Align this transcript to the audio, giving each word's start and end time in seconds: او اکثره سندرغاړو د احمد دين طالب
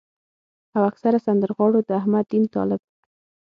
او 0.75 0.81
اکثره 0.91 1.17
سندرغاړو 1.25 1.79
د 1.87 1.89
احمد 2.01 2.25
دين 2.31 2.43
طالب 2.53 2.81